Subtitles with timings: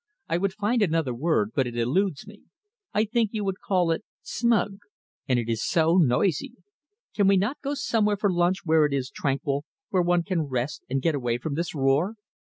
[0.27, 2.41] I would find another word, but it eludes me.
[2.91, 4.79] I think you would call it smug.
[5.27, 6.53] And it is so noisy.
[7.13, 10.83] Can we not go somewhere for lunch where it is tranquil, where one can rest
[10.89, 12.15] and get away from this roar?"